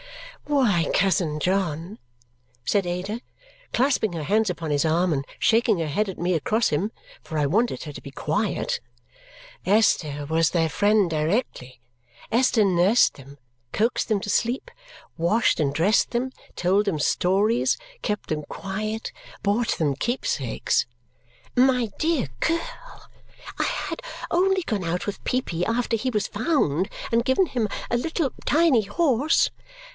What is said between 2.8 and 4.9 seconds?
Ada, clasping her hands upon his